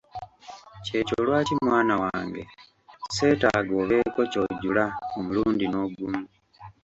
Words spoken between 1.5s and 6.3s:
mwana wange seetaaga obeeko ky'ojula omulundi n’ogumu.